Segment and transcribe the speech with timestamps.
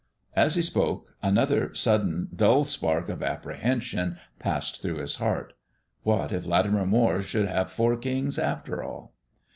[0.35, 5.53] As he spoke another sudden, dull spark of apprehension passed through his heart.
[6.01, 9.13] What if Latimer Moire should have four kings, after all?